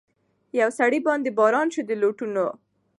پر 0.53 0.69
سړي 0.79 0.99
باندي 1.07 1.31
باران 1.39 1.67
سو 1.73 1.81
د 1.89 1.91
لوټونو 2.01 2.45